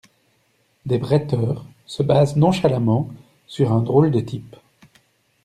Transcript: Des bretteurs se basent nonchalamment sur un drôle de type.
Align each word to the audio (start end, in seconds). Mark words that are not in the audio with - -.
Des 0.87 0.97
bretteurs 0.97 1.63
se 1.85 2.01
basent 2.01 2.35
nonchalamment 2.35 3.11
sur 3.45 3.71
un 3.71 3.83
drôle 3.83 4.09
de 4.09 4.19
type. 4.19 4.55